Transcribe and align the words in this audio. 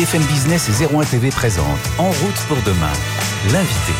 BFM 0.00 0.22
Business 0.22 0.80
et 0.80 0.96
01 0.96 1.04
TV 1.04 1.28
présente 1.28 1.78
En 1.98 2.06
route 2.06 2.40
pour 2.48 2.56
demain, 2.64 2.90
l'invité. 3.52 3.92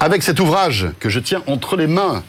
Avec 0.00 0.22
cet 0.22 0.40
ouvrage 0.40 0.86
que 0.98 1.10
je 1.10 1.20
tiens 1.20 1.42
entre 1.46 1.76
les 1.76 1.88
mains, 1.88 2.22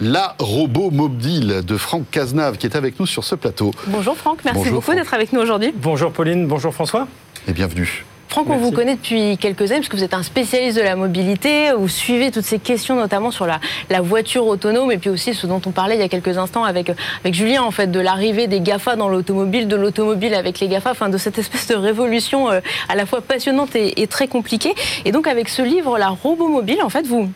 la 0.00 0.34
robot 0.38 0.90
mobile 0.90 1.60
de 1.62 1.76
Franck 1.76 2.08
Cazenave 2.10 2.56
qui 2.56 2.66
est 2.66 2.74
avec 2.74 2.98
nous 2.98 3.04
sur 3.04 3.22
ce 3.22 3.34
plateau. 3.34 3.70
Bonjour 3.88 4.16
Franck, 4.16 4.46
merci 4.46 4.70
beaucoup 4.70 4.94
d'être 4.94 5.12
avec 5.12 5.34
nous 5.34 5.40
aujourd'hui. 5.40 5.74
Bonjour 5.76 6.10
Pauline, 6.10 6.46
bonjour 6.46 6.72
François. 6.72 7.06
Et 7.46 7.52
bienvenue. 7.52 8.06
Franck, 8.36 8.50
on 8.50 8.58
vous 8.58 8.70
connaît 8.70 8.96
depuis 8.96 9.38
quelques 9.38 9.62
années, 9.70 9.80
puisque 9.80 9.94
vous 9.94 10.04
êtes 10.04 10.12
un 10.12 10.22
spécialiste 10.22 10.76
de 10.76 10.82
la 10.82 10.94
mobilité. 10.94 11.72
Vous 11.72 11.88
suivez 11.88 12.30
toutes 12.30 12.44
ces 12.44 12.58
questions, 12.58 12.94
notamment 12.94 13.30
sur 13.30 13.46
la, 13.46 13.60
voiture 14.02 14.46
autonome, 14.46 14.92
et 14.92 14.98
puis 14.98 15.08
aussi 15.08 15.32
ce 15.32 15.46
dont 15.46 15.62
on 15.64 15.70
parlait 15.70 15.94
il 15.94 16.00
y 16.00 16.04
a 16.04 16.08
quelques 16.10 16.36
instants 16.36 16.62
avec, 16.62 16.92
avec 17.24 17.32
Julien, 17.32 17.62
en 17.62 17.70
fait, 17.70 17.86
de 17.86 17.98
l'arrivée 17.98 18.46
des 18.46 18.60
GAFA 18.60 18.94
dans 18.94 19.08
l'automobile, 19.08 19.68
de 19.68 19.76
l'automobile 19.76 20.34
avec 20.34 20.60
les 20.60 20.68
GAFA, 20.68 20.90
enfin, 20.90 21.08
de 21.08 21.16
cette 21.16 21.38
espèce 21.38 21.66
de 21.68 21.76
révolution 21.76 22.50
euh, 22.50 22.60
à 22.90 22.94
la 22.94 23.06
fois 23.06 23.22
passionnante 23.22 23.74
et, 23.74 24.06
très 24.06 24.28
compliquée. 24.28 24.74
Et 25.06 25.12
donc, 25.12 25.28
avec 25.28 25.48
ce 25.48 25.62
livre, 25.62 25.96
La 25.96 26.10
robot 26.10 26.48
mobile, 26.48 26.82
en 26.82 26.90
fait, 26.90 27.06
vous 27.06 27.30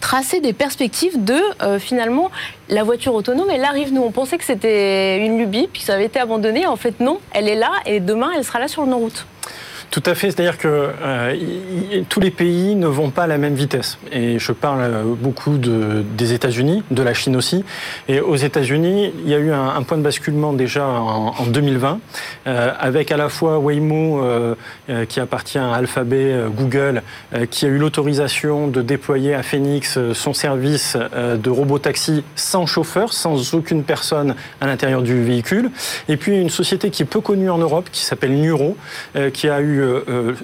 tracez 0.00 0.40
des 0.40 0.52
perspectives 0.52 1.22
de 1.22 1.38
euh, 1.62 1.78
finalement 1.78 2.32
la 2.68 2.82
voiture 2.82 3.14
autonome 3.14 3.48
elle 3.50 3.64
arrive 3.64 3.90
nous 3.90 4.02
on 4.02 4.10
pensait 4.10 4.36
que 4.36 4.44
c'était 4.44 5.24
une 5.24 5.38
lubie 5.38 5.66
puis 5.72 5.80
ça 5.80 5.94
avait 5.94 6.04
été 6.04 6.20
abandonné 6.20 6.66
en 6.66 6.76
fait 6.76 7.00
non 7.00 7.20
elle 7.32 7.48
est 7.48 7.54
là 7.54 7.70
et 7.86 8.00
demain 8.00 8.30
elle 8.36 8.44
sera 8.44 8.58
là 8.58 8.68
sur 8.68 8.84
nos 8.84 8.98
routes 8.98 9.24
tout 9.94 10.02
à 10.06 10.16
fait, 10.16 10.32
c'est-à-dire 10.32 10.58
que 10.58 10.88
euh, 11.02 11.36
tous 12.08 12.18
les 12.18 12.32
pays 12.32 12.74
ne 12.74 12.88
vont 12.88 13.10
pas 13.10 13.22
à 13.22 13.26
la 13.28 13.38
même 13.38 13.54
vitesse. 13.54 13.96
Et 14.10 14.40
je 14.40 14.50
parle 14.50 14.80
euh, 14.80 15.04
beaucoup 15.04 15.56
de, 15.56 16.02
des 16.18 16.32
États-Unis, 16.32 16.82
de 16.90 17.00
la 17.00 17.14
Chine 17.14 17.36
aussi. 17.36 17.64
Et 18.08 18.18
aux 18.18 18.34
États-Unis, 18.34 19.12
il 19.24 19.30
y 19.30 19.34
a 19.34 19.38
eu 19.38 19.52
un, 19.52 19.80
point 19.84 19.96
de 19.96 20.02
basculement 20.02 20.52
déjà 20.52 20.84
en, 20.84 21.46
2020, 21.46 22.00
euh, 22.48 22.72
avec 22.76 23.12
à 23.12 23.16
la 23.16 23.28
fois 23.28 23.60
Waymo, 23.60 24.20
qui 25.08 25.20
appartient 25.20 25.58
à 25.58 25.72
Alphabet, 25.72 26.34
Google, 26.56 27.02
qui 27.50 27.64
a 27.64 27.68
eu 27.68 27.78
l'autorisation 27.78 28.66
de 28.66 28.82
déployer 28.82 29.34
à 29.34 29.44
Phoenix 29.44 29.98
son 30.12 30.34
service 30.34 30.96
de 30.96 31.50
robot-taxi 31.50 32.24
sans 32.34 32.66
chauffeur, 32.66 33.12
sans 33.12 33.54
aucune 33.54 33.84
personne 33.84 34.34
à 34.60 34.66
l'intérieur 34.66 35.02
du 35.02 35.22
véhicule. 35.22 35.70
Et 36.08 36.16
puis 36.16 36.40
une 36.40 36.50
société 36.50 36.90
qui 36.90 37.02
est 37.02 37.06
peu 37.06 37.20
connue 37.20 37.50
en 37.50 37.58
Europe, 37.58 37.88
qui 37.92 38.04
s'appelle 38.04 38.32
Nuro, 38.32 38.76
qui 39.32 39.48
a 39.48 39.60
eu 39.60 39.83
euh, 39.84 40.34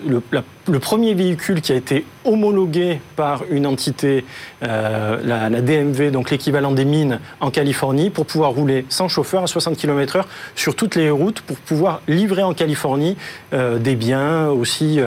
le, 0.69 0.79
premier 0.79 1.15
véhicule 1.15 1.61
qui 1.61 1.73
a 1.73 1.77
été 1.77 2.05
homologué 2.25 3.01
par 3.17 3.43
une 3.51 3.67
entité, 3.67 4.25
euh, 4.63 5.21
la, 5.25 5.49
DMV, 5.61 6.11
donc 6.11 6.31
l'équivalent 6.31 6.73
des 6.73 6.85
mines 6.85 7.21
en 7.41 7.51
Californie, 7.51 8.11
pour 8.11 8.27
pouvoir 8.27 8.51
rouler 8.51 8.85
sans 8.89 9.09
chauffeur 9.09 9.43
à 9.43 9.47
60 9.47 9.77
km/h 9.77 10.25
sur 10.55 10.75
toutes 10.75 10.97
les 10.97 11.11
routes, 11.11 11.41
pour 11.41 11.57
pouvoir 11.57 12.03
livrer 12.09 12.43
en 12.43 12.55
Californie 12.55 13.17
euh, 13.53 13.79
des 13.79 13.97
biens 13.97 14.49
aussi 14.49 15.01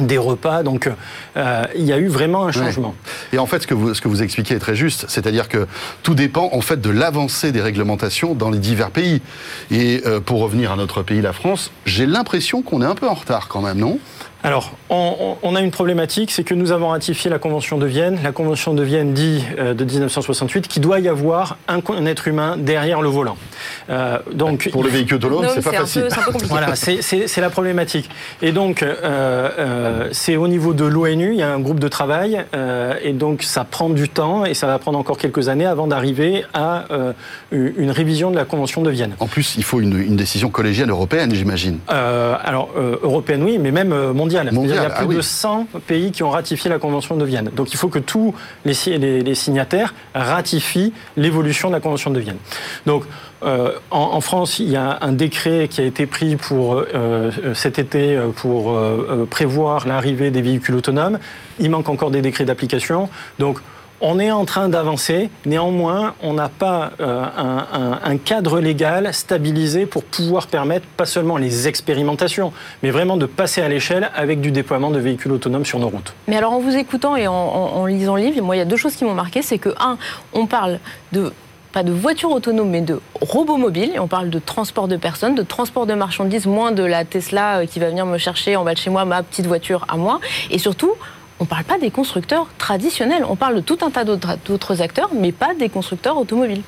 des 0.00 0.18
repas. 0.18 0.62
Donc, 0.62 0.90
euh, 1.36 1.64
il 1.76 1.84
y 1.84 1.92
a 1.92 1.98
eu 1.98 2.08
vraiment 2.08 2.46
un 2.46 2.52
changement. 2.52 2.94
Et 3.34 3.38
en 3.38 3.46
fait, 3.46 3.62
ce 3.62 3.66
que 3.66 3.74
vous, 3.74 4.22
expliquez 4.22 4.54
est 4.54 4.60
très 4.60 4.76
juste. 4.76 5.06
C'est-à-dire 5.08 5.48
que 5.48 5.66
tout 6.04 6.14
dépend, 6.14 6.50
en 6.52 6.60
fait, 6.60 6.80
de 6.80 6.88
l'avancée 6.88 7.50
des 7.50 7.60
réglementations 7.60 8.32
dans 8.36 8.48
les 8.48 8.60
divers 8.60 8.92
pays. 8.92 9.22
Et 9.72 10.02
euh, 10.06 10.20
pour 10.20 10.38
revenir 10.38 10.70
à 10.70 10.76
notre 10.76 11.02
pays, 11.02 11.20
la 11.20 11.32
France, 11.32 11.72
j'ai 11.84 12.06
l'impression 12.06 12.62
qu'on 12.62 12.80
est 12.80 12.86
un 12.86 12.94
peu 12.94 13.08
en 13.08 13.14
retard 13.14 13.48
quand 13.48 13.60
même, 13.60 13.78
non? 13.78 13.98
Alors, 14.44 14.72
on, 14.90 15.56
a 15.56 15.62
une 15.62 15.70
problématique, 15.70 16.30
c'est 16.30 16.44
que 16.44 16.52
nous 16.52 16.70
avons 16.70 16.88
ratifié 16.88 17.30
la 17.30 17.38
Convention 17.38 17.78
de 17.78 17.86
Vienne. 17.86 18.18
La 18.22 18.30
Convention 18.30 18.74
de 18.74 18.82
Vienne 18.82 19.14
dit 19.14 19.42
euh, 19.58 19.72
de 19.72 19.84
1968 19.86 20.68
qu'il 20.68 20.82
doit 20.82 21.00
y 21.00 21.08
avoir 21.08 21.56
un, 21.66 21.80
être 22.04 22.28
humain 22.28 22.58
derrière 22.58 23.00
le 23.00 23.08
volant. 23.08 23.38
Euh, 23.88 24.18
donc, 24.34 24.68
pour 24.70 24.84
le 24.84 24.90
véhicule 24.90 25.16
autonome, 25.16 25.46
c'est 25.48 25.64
pas 25.64 25.72
facile. 25.72 26.08
voilà, 26.50 26.76
c'est 26.76 27.40
la 27.40 27.48
problématique. 27.48 28.10
Et 28.42 28.52
donc, 28.52 28.82
euh, 28.82 30.10
c'est 30.12 30.36
au 30.36 30.46
niveau 30.46 30.74
de 30.74 30.84
l'ONU, 30.84 31.32
il 31.32 31.38
y 31.38 31.42
a 31.42 31.50
un 31.50 31.60
groupe 31.60 31.80
de 31.80 31.88
travail, 31.88 32.44
et 33.02 33.12
donc 33.14 33.42
ça 33.44 33.64
prend 33.64 33.88
du 33.88 34.10
temps 34.10 34.44
et 34.44 34.52
ça 34.52 34.66
va 34.66 34.78
prendre 34.78 34.98
encore 34.98 35.16
quelques 35.16 35.48
années 35.48 35.64
avant 35.64 35.86
d'arriver 35.86 36.44
à 36.52 36.84
une 37.50 37.90
révision 37.90 38.30
de 38.30 38.36
la 38.36 38.44
Convention 38.44 38.82
de 38.82 38.90
Vienne. 38.90 39.14
En 39.20 39.26
plus, 39.26 39.54
il 39.56 39.64
faut 39.64 39.80
une, 39.80 39.98
une 39.98 40.16
décision 40.16 40.50
collégiale 40.50 40.90
européenne, 40.90 41.34
j'imagine. 41.34 41.78
alors, 41.88 42.68
européenne, 43.02 43.42
oui, 43.42 43.56
mais 43.58 43.70
même 43.70 44.12
mondiale 44.12 44.33
il 44.42 44.68
y 44.68 44.78
a 44.78 44.90
plus 44.90 45.06
ah 45.10 45.14
de 45.14 45.20
100 45.20 45.66
pays 45.86 46.10
qui 46.10 46.22
ont 46.22 46.30
ratifié 46.30 46.70
la 46.70 46.78
Convention 46.78 47.16
de 47.16 47.24
Vienne. 47.24 47.50
Donc 47.54 47.72
il 47.72 47.76
faut 47.76 47.88
que 47.88 47.98
tous 47.98 48.34
les, 48.64 48.74
signataires 49.34 49.94
ratifient 50.14 50.92
l'évolution 51.16 51.68
de 51.68 51.74
la 51.74 51.80
Convention 51.80 52.10
de 52.10 52.20
Vienne. 52.20 52.38
Donc 52.86 53.04
euh, 53.42 53.72
en, 53.90 54.20
France, 54.20 54.58
il 54.58 54.70
y 54.70 54.76
a 54.76 54.98
un 55.02 55.12
décret 55.12 55.68
qui 55.68 55.80
a 55.80 55.84
été 55.84 56.06
pris 56.06 56.36
pour 56.36 56.76
euh, 56.76 57.30
cet 57.54 57.78
été 57.78 58.18
pour 58.36 58.70
euh, 58.70 59.26
prévoir 59.30 59.86
l'arrivée 59.86 60.30
des 60.30 60.42
véhicules 60.42 60.74
autonomes. 60.74 61.18
Il 61.58 61.70
manque 61.70 61.88
encore 61.88 62.10
des 62.10 62.22
décrets 62.22 62.44
d'application. 62.44 63.08
Donc 63.38 63.58
on 64.00 64.18
est 64.18 64.30
en 64.30 64.44
train 64.44 64.68
d'avancer, 64.68 65.30
néanmoins, 65.46 66.14
on 66.22 66.34
n'a 66.34 66.48
pas 66.48 66.92
euh, 67.00 67.24
un, 68.04 68.16
cadre 68.18 68.60
légal 68.60 69.12
stabilisé 69.12 69.86
pour 69.86 70.04
pouvoir 70.04 70.46
permettre 70.46 70.86
pas 70.86 71.06
seulement 71.06 71.36
les 71.36 71.68
expérimentations, 71.68 72.52
mais 72.82 72.90
vraiment 72.90 73.16
de 73.16 73.26
passer 73.26 73.60
à 73.62 73.68
l'échelle 73.68 74.10
avec 74.14 74.40
du 74.40 74.50
déploiement 74.50 74.90
de 74.90 74.98
véhicules 74.98 75.32
autonomes 75.32 75.64
sur 75.64 75.78
nos 75.78 75.88
routes. 75.88 76.14
Mais 76.28 76.36
alors 76.36 76.52
en 76.52 76.60
vous 76.60 76.74
écoutant 76.74 77.16
et 77.16 77.26
en, 77.26 77.86
lisant 77.86 78.16
le 78.16 78.22
livre, 78.22 78.42
moi 78.42 78.56
il 78.56 78.58
y 78.58 78.62
a 78.62 78.66
deux 78.66 78.76
choses 78.76 78.94
qui 78.94 79.04
m'ont 79.04 79.14
marqué, 79.14 79.42
c'est 79.42 79.58
que 79.58 79.70
un, 79.80 79.96
on 80.32 80.46
parle 80.46 80.78
de 81.12 81.32
pas 81.72 81.82
de 81.82 81.90
voitures 81.92 82.30
autonomes, 82.30 82.70
mais 82.70 82.82
de 82.82 83.00
robots 83.20 83.56
mobiles. 83.56 83.98
On 83.98 84.06
parle 84.06 84.30
de 84.30 84.38
transport 84.38 84.86
de 84.86 84.96
personnes, 84.96 85.34
de 85.34 85.42
transport 85.42 85.86
de 85.86 85.94
marchandises, 85.94 86.46
moins 86.46 86.70
de 86.70 86.84
la 86.84 87.04
Tesla 87.04 87.58
euh, 87.58 87.66
qui 87.66 87.80
va 87.80 87.88
venir 87.88 88.06
me 88.06 88.16
chercher 88.16 88.54
en 88.54 88.62
bas 88.62 88.74
de 88.74 88.78
chez 88.78 88.90
moi 88.90 89.04
ma 89.04 89.24
petite 89.24 89.46
voiture 89.46 89.84
à 89.88 89.96
moi. 89.96 90.20
Et 90.52 90.58
surtout, 90.58 90.92
on 91.40 91.44
ne 91.44 91.48
parle 91.48 91.64
pas 91.64 91.78
des 91.78 91.90
constructeurs 91.90 92.48
traditionnels, 92.58 93.24
on 93.28 93.36
parle 93.36 93.56
de 93.56 93.60
tout 93.60 93.78
un 93.82 93.90
tas 93.90 94.04
d'autres 94.04 94.82
acteurs, 94.82 95.10
mais 95.14 95.32
pas 95.32 95.54
des 95.54 95.68
constructeurs 95.68 96.16
automobiles. 96.16 96.62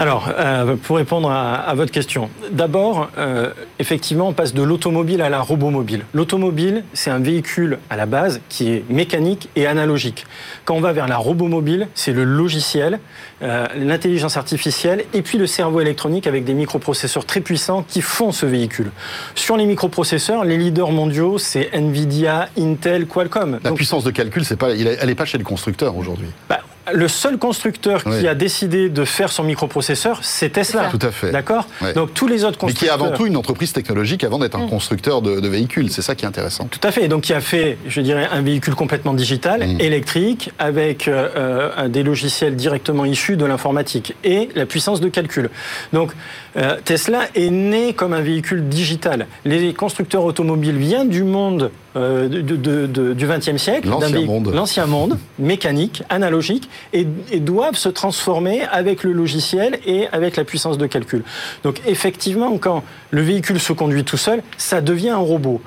Alors, 0.00 0.30
euh, 0.38 0.76
pour 0.76 0.96
répondre 0.96 1.30
à, 1.30 1.74
votre 1.74 1.92
question, 1.92 2.30
d'abord, 2.52 3.10
euh, 3.18 3.50
effectivement, 3.78 4.28
on 4.28 4.32
passe 4.32 4.54
de 4.54 4.62
l'automobile 4.62 5.20
à 5.20 5.28
la 5.28 5.42
robomobile. 5.42 6.06
L'automobile, 6.14 6.84
c'est 6.94 7.10
un 7.10 7.18
véhicule 7.18 7.78
à 7.90 7.96
la 7.96 8.06
base 8.06 8.40
qui 8.48 8.70
est 8.70 8.84
mécanique 8.88 9.50
et 9.56 9.66
analogique. 9.66 10.24
Quand 10.64 10.74
on 10.74 10.80
va 10.80 10.94
vers 10.94 11.06
la 11.06 11.18
robomobile, 11.18 11.86
c'est 11.94 12.14
le 12.14 12.24
logiciel, 12.24 12.98
euh, 13.42 13.66
l'intelligence 13.76 14.38
artificielle 14.38 15.04
et 15.12 15.20
puis 15.20 15.36
le 15.36 15.46
cerveau 15.46 15.82
électronique 15.82 16.26
avec 16.26 16.44
des 16.44 16.54
microprocesseurs 16.54 17.26
très 17.26 17.42
puissants 17.42 17.84
qui 17.86 18.00
font 18.00 18.32
ce 18.32 18.46
véhicule. 18.46 18.92
Sur 19.34 19.58
les 19.58 19.66
microprocesseurs, 19.66 20.46
les 20.46 20.56
leaders 20.56 20.92
mondiaux, 20.92 21.36
c'est 21.36 21.74
Nvidia, 21.74 22.48
Intel, 22.58 23.06
Qualcomm. 23.06 23.60
La 23.62 23.72
puissance 23.72 24.04
de 24.04 24.12
calcul, 24.12 24.46
pas, 24.56 24.70
elle 24.70 25.06
n'est 25.06 25.14
pas 25.14 25.26
chez 25.26 25.36
le 25.36 25.44
constructeur 25.44 25.94
aujourd'hui. 25.94 26.28
Bah, 26.48 26.60
le 26.92 27.08
seul 27.08 27.38
constructeur 27.38 28.04
qui 28.04 28.26
a 28.26 28.34
décidé 28.34 28.88
de 28.88 29.04
faire 29.04 29.32
son 29.32 29.44
microprocesseur, 29.44 30.20
c'est 30.22 30.50
Tesla. 30.50 30.88
Tout 30.90 31.04
à 31.06 31.10
fait. 31.10 31.30
D'accord 31.30 31.66
Donc 31.94 32.14
tous 32.14 32.26
les 32.26 32.44
autres 32.44 32.58
constructeurs. 32.58 32.68
Mais 32.68 32.74
qui 32.74 33.02
est 33.02 33.06
avant 33.06 33.16
tout 33.16 33.26
une 33.26 33.36
entreprise 33.36 33.72
technologique 33.72 34.24
avant 34.24 34.38
d'être 34.38 34.56
un 34.56 34.66
mm. 34.66 34.70
constructeur 34.70 35.22
de, 35.22 35.48
véhicules. 35.48 35.90
C'est 35.90 36.02
ça 36.02 36.14
qui 36.14 36.24
est 36.24 36.28
intéressant. 36.28 36.66
Tout 36.66 36.80
à 36.82 36.92
fait. 36.92 37.08
Donc 37.08 37.22
qui 37.22 37.32
a 37.32 37.40
fait, 37.40 37.78
je 37.86 38.00
dirais, 38.00 38.28
un 38.30 38.42
véhicule 38.42 38.74
complètement 38.74 39.14
digital, 39.14 39.66
mm. 39.66 39.80
électrique, 39.80 40.52
avec 40.58 41.08
euh, 41.08 41.28
euh, 41.36 41.88
des 41.88 42.02
logiciels 42.02 42.56
directement 42.56 43.04
issus 43.04 43.36
de 43.36 43.44
l'informatique 43.44 44.14
et 44.24 44.48
la 44.54 44.66
puissance 44.66 45.00
de 45.00 45.08
calcul. 45.08 45.50
Donc 45.92 46.12
euh, 46.56 46.76
Tesla 46.84 47.22
est 47.34 47.50
né 47.50 47.92
comme 47.92 48.12
un 48.12 48.20
véhicule 48.20 48.68
digital. 48.68 49.26
Les 49.44 49.72
constructeurs 49.72 50.24
automobiles 50.24 50.76
viennent 50.76 51.08
du 51.08 51.22
monde 51.22 51.70
euh, 51.96 52.28
du 52.28 53.26
XXe 53.26 53.56
siècle, 53.56 53.88
l'ancien 53.88 54.20
monde. 54.20 54.52
l'ancien 54.54 54.86
monde, 54.86 55.18
mécanique, 55.38 56.02
analogique, 56.08 56.68
et, 56.92 57.04
doivent 57.40 57.76
se 57.76 57.88
transformer 57.88 58.62
avec 58.62 59.02
le 59.02 59.12
logiciel 59.12 59.78
et 59.86 60.08
avec 60.08 60.36
la 60.36 60.44
puissance 60.44 60.78
de 60.78 60.86
calcul. 60.86 61.22
Donc 61.62 61.80
effectivement, 61.86 62.56
quand 62.58 62.84
le 63.10 63.22
véhicule 63.22 63.60
se 63.60 63.72
conduit 63.72 64.04
tout 64.04 64.16
seul, 64.16 64.42
ça 64.56 64.80
devient 64.80 65.10
un 65.10 65.16
robot. 65.16 65.60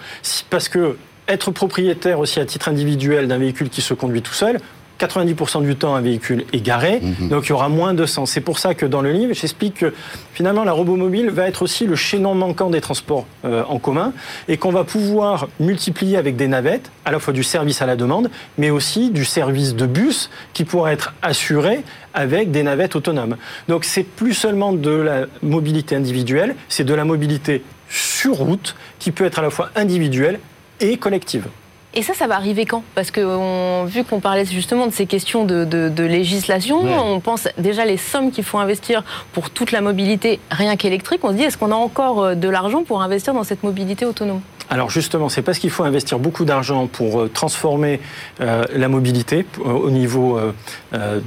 Parce 0.50 0.70
que 0.70 0.98
être 1.28 1.52
propriétaire 1.52 2.20
aussi 2.20 2.40
à 2.40 2.46
titre 2.46 2.68
individuel 2.70 3.28
d'un 3.28 3.38
véhicule 3.38 3.70
qui 3.70 3.82
se 3.82 3.94
conduit 3.94 4.22
tout 4.22 4.34
seul, 4.34 4.60
90% 5.00 5.64
du 5.64 5.76
temps, 5.76 5.96
un 5.96 6.02
véhicule 6.02 6.46
est 6.54 6.62
garé, 6.62 7.00
mhm. 7.02 7.30
donc 7.30 7.46
il 7.46 7.50
y 7.50 7.52
aura 7.52 7.70
moins 7.70 7.94
de 7.94 8.06
sens. 8.06 8.32
C'est 8.32 8.42
pour 8.42 8.60
ça 8.60 8.74
que 8.74 8.86
dans 8.86 9.02
le 9.02 9.12
livre, 9.12 9.34
j'explique 9.34 9.76
que 9.76 9.94
finalement, 10.34 10.64
la 10.64 10.72
robomobile 10.72 11.30
va 11.30 11.48
être 11.48 11.62
aussi 11.62 11.86
le 11.86 11.96
chaînon 11.96 12.36
manquant 12.36 12.70
des 12.70 12.82
transports 12.82 13.26
euh, 13.46 13.64
en 13.68 13.80
commun 13.80 14.14
et 14.48 14.58
qu'on 14.58 14.72
va 14.72 14.84
pouvoir 14.84 15.48
multiplier 15.60 16.18
avec 16.18 16.36
des 16.36 16.48
navettes, 16.48 16.92
à 17.06 17.12
la 17.12 17.20
fois 17.20 17.34
du 17.34 17.44
service 17.44 17.82
à 17.82 17.86
la 17.86 17.96
demande, 17.96 18.30
mais 18.58 18.70
aussi 18.70 19.10
du 19.10 19.26
service 19.26 19.76
de 19.76 19.86
bus 19.86 20.30
qui 20.54 20.64
pourra 20.64 20.94
être 20.94 21.14
assuré 21.22 21.84
avec 22.14 22.52
des 22.52 22.64
navettes 22.64 22.96
autonomes. 22.96 23.38
Donc 23.68 23.86
c'est 23.86 24.04
plus 24.04 24.34
seulement 24.34 24.74
de 24.74 24.92
la 24.92 25.26
mobilité 25.42 25.96
individuelle, 25.96 26.56
c'est 26.70 26.84
de 26.84 26.94
la 26.94 27.06
mobilité 27.06 27.64
sur 27.90 28.36
route 28.36 28.76
qui 29.00 29.12
peut 29.12 29.26
être 29.26 29.40
à 29.40 29.42
la 29.42 29.50
fois 29.50 29.70
individuelle 29.76 30.40
et 30.80 30.98
collective. 30.98 31.48
Et 31.96 32.02
ça, 32.02 32.16
ça 32.16 32.26
va 32.26 32.36
arriver 32.36 32.66
quand? 32.66 32.84
Parce 32.96 33.12
que 33.12 33.86
vu 33.86 34.04
qu'on 34.04 34.20
parlait 34.20 34.46
justement 34.46 34.88
de 34.88 34.92
ces 34.92 35.06
questions 35.06 35.46
de, 35.46 36.04
législation, 36.04 36.82
on 36.82 37.20
pense 37.20 37.48
déjà 37.58 37.86
les 37.86 37.98
sommes 37.98 38.32
qu'il 38.32 38.44
faut 38.44 38.58
investir 38.58 39.04
pour 39.32 39.52
toute 39.52 39.72
la 39.72 39.82
mobilité 39.82 40.40
rien 40.50 40.76
qu'électrique. 40.76 41.24
On 41.24 41.30
se 41.30 41.34
dit, 41.34 41.44
est-ce 41.44 41.58
qu'on 41.58 41.72
a 41.72 41.76
encore 41.76 42.24
euh, 42.24 42.36
de 42.36 42.50
l'argent 42.50 42.84
pour 42.84 43.02
investir 43.02 43.34
dans 43.34 43.44
cette 43.44 43.64
mobilité 43.64 44.06
autonome? 44.06 44.42
Alors 44.70 44.90
justement, 44.90 45.30
c'est 45.30 45.42
parce 45.42 45.60
qu'il 45.60 45.70
faut 45.70 45.84
investir 45.84 46.18
beaucoup 46.18 46.46
d'argent 46.46 46.88
pour 46.88 47.22
euh, 47.22 47.30
transformer 47.30 48.00
euh, 48.42 48.64
la 48.74 48.88
mobilité 48.88 49.46
au 49.64 49.92
niveau 49.92 50.40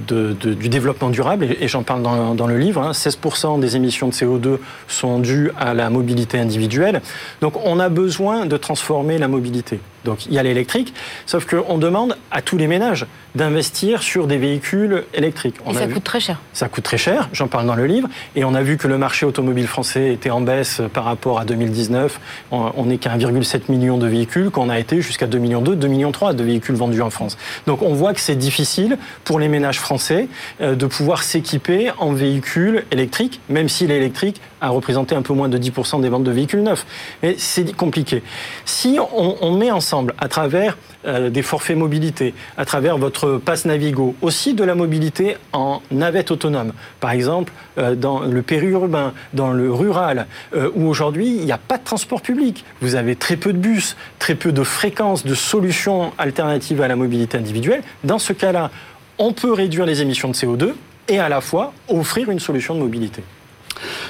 du 0.08 0.68
développement 0.68 1.10
durable, 1.10 1.46
et, 1.60 1.68
j'en 1.68 1.82
parle 1.82 2.02
dans, 2.02 2.46
le 2.46 2.58
livre, 2.58 2.90
16% 2.92 3.54
hein. 3.54 3.58
des 3.58 3.76
émissions 3.76 4.08
de 4.08 4.12
CO2 4.12 4.58
sont 4.88 5.20
dues 5.20 5.50
à 5.58 5.74
la 5.74 5.90
mobilité 5.90 6.38
individuelle. 6.38 7.02
Donc 7.40 7.54
on 7.64 7.78
a 7.78 7.88
besoin 7.88 8.46
de 8.46 8.56
transformer 8.56 9.18
la 9.18 9.28
mobilité. 9.28 9.80
Donc 10.06 10.24
il 10.26 10.32
y 10.32 10.38
a 10.38 10.42
l'électrique, 10.42 10.94
sauf 11.26 11.44
qu'on 11.44 11.76
demande 11.76 12.16
à 12.30 12.40
tous 12.40 12.56
les 12.56 12.66
ménages 12.66 13.06
d'investir 13.34 14.02
sur 14.02 14.26
des 14.26 14.38
véhicules 14.38 15.04
électriques. 15.12 15.56
et 15.70 15.74
ça 15.74 15.86
coûte 15.86 16.04
très 16.04 16.20
cher. 16.20 16.40
Ça 16.54 16.68
coûte 16.68 16.84
très 16.84 16.96
cher, 16.96 17.28
j'en 17.32 17.48
parle 17.48 17.66
dans 17.66 17.74
le 17.74 17.84
livre, 17.84 18.08
et 18.34 18.44
on 18.44 18.54
a 18.54 18.62
vu 18.62 18.78
que 18.78 18.88
le 18.88 18.96
marché 18.96 19.26
automobile 19.26 19.66
français 19.66 20.12
était 20.12 20.30
en 20.30 20.40
baisse 20.40 20.80
par 20.94 21.04
rapport 21.04 21.38
à 21.38 21.44
2019. 21.44 22.18
On 22.50 22.86
n'est 22.86 22.96
qu'à 22.96 23.14
1,7 23.14 23.70
million 23.70 23.98
de 23.98 24.06
véhicules, 24.06 24.50
qu'on 24.50 24.70
a 24.70 24.78
été 24.78 25.02
jusqu'à 25.02 25.26
2 25.26 25.38
millions 25.38 25.60
2, 25.60 25.76
2 25.76 25.88
millions 25.88 26.12
3 26.12 26.32
de 26.32 26.44
véhicules 26.44 26.76
vendus 26.76 27.02
en 27.02 27.10
France. 27.10 27.36
Donc 27.66 27.82
on 27.82 27.92
voit 27.92 28.14
que 28.14 28.20
c'est 28.20 28.36
difficile 28.36 28.96
pour 29.24 29.38
les 29.38 29.48
ménages 29.48 29.80
français 29.80 30.28
euh, 30.60 30.74
de 30.74 30.86
pouvoir 30.86 31.22
s'équiper 31.22 31.90
en 31.98 32.12
véhicules 32.12 32.84
électriques, 32.90 33.40
même 33.48 33.68
si 33.68 33.86
l'électrique 33.86 34.40
a 34.60 34.70
représenté 34.70 35.14
un 35.14 35.22
peu 35.22 35.34
moins 35.34 35.48
de 35.48 35.58
10% 35.58 36.00
des 36.00 36.08
ventes 36.08 36.24
de 36.24 36.30
véhicules 36.30 36.62
neufs. 36.62 36.86
Mais 37.22 37.34
c'est 37.38 37.76
compliqué. 37.76 38.22
Si 38.64 38.98
on, 38.98 39.36
on 39.42 39.52
met 39.52 39.70
ensemble 39.70 39.95
à 40.18 40.28
travers 40.28 40.76
euh, 41.06 41.30
des 41.30 41.42
forfaits 41.42 41.76
mobilité, 41.76 42.34
à 42.56 42.64
travers 42.64 42.98
votre 42.98 43.38
passe 43.38 43.64
Navigo, 43.64 44.14
aussi 44.22 44.54
de 44.54 44.64
la 44.64 44.74
mobilité 44.74 45.36
en 45.52 45.80
navette 45.90 46.30
autonome. 46.30 46.72
Par 47.00 47.10
exemple, 47.10 47.52
euh, 47.78 47.94
dans 47.94 48.20
le 48.20 48.42
périurbain, 48.42 49.12
dans 49.32 49.52
le 49.52 49.72
rural, 49.72 50.26
euh, 50.54 50.70
où 50.74 50.86
aujourd'hui 50.88 51.28
il 51.28 51.44
n'y 51.44 51.52
a 51.52 51.58
pas 51.58 51.78
de 51.78 51.84
transport 51.84 52.22
public. 52.22 52.64
Vous 52.80 52.94
avez 52.94 53.16
très 53.16 53.36
peu 53.36 53.52
de 53.52 53.58
bus, 53.58 53.96
très 54.18 54.34
peu 54.34 54.52
de 54.52 54.62
fréquences, 54.62 55.24
de 55.24 55.34
solutions 55.34 56.12
alternatives 56.18 56.80
à 56.82 56.88
la 56.88 56.96
mobilité 56.96 57.38
individuelle. 57.38 57.82
Dans 58.04 58.18
ce 58.18 58.32
cas-là, 58.32 58.70
on 59.18 59.32
peut 59.32 59.52
réduire 59.52 59.86
les 59.86 60.02
émissions 60.02 60.28
de 60.28 60.34
CO2 60.34 60.74
et 61.08 61.18
à 61.18 61.28
la 61.28 61.40
fois 61.40 61.72
offrir 61.88 62.30
une 62.30 62.40
solution 62.40 62.74
de 62.74 62.80
mobilité. 62.80 63.22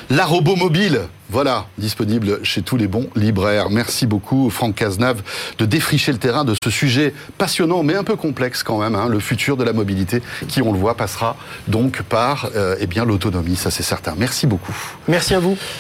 La 0.09 0.25
robot 0.25 0.55
mobile, 0.55 1.01
voilà, 1.31 1.67
disponible 1.79 2.39
chez 2.45 2.63
tous 2.63 2.77
les 2.77 2.87
bons 2.87 3.09
libraires. 3.17 3.71
Merci 3.71 4.07
beaucoup, 4.07 4.51
Franck 4.51 4.77
Cazenave, 4.77 5.21
de 5.59 5.67
défricher 5.67 6.13
le 6.13 6.19
terrain 6.19 6.45
de 6.45 6.55
ce 6.63 6.71
sujet 6.71 7.13
passionnant, 7.39 7.83
mais 7.83 7.97
un 7.97 8.05
peu 8.05 8.15
complexe 8.15 8.63
quand 8.63 8.79
même. 8.79 8.95
Hein, 8.95 9.09
le 9.09 9.19
futur 9.19 9.57
de 9.57 9.65
la 9.65 9.73
mobilité, 9.73 10.23
qui, 10.47 10.63
on 10.63 10.73
le 10.73 10.79
voit, 10.79 10.97
passera 10.97 11.37
donc 11.67 12.03
par 12.03 12.51
euh, 12.55 12.77
eh 12.81 12.87
l'autonomie, 13.05 13.57
ça 13.57 13.73
c'est 13.73 13.83
certain. 13.83 14.15
Merci 14.17 14.47
beaucoup. 14.47 14.77
Merci 15.09 15.35
à 15.35 15.41
vous. 15.41 15.57